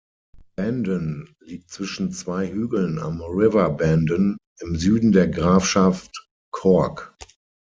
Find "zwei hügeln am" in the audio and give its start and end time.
2.11-3.21